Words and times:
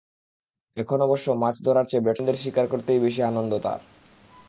এখন 0.77 0.99
অবশ্য 1.01 1.27
মাছ 1.41 1.55
ধরার 1.63 1.85
চেয়ে 1.85 2.03
ব্যাটসম্যানদের 2.03 2.41
শিকার 2.41 2.65
করতেই 2.67 2.99
বেশি 2.99 3.21
আনন্দ 3.23 3.51
তাঁর। 3.59 3.79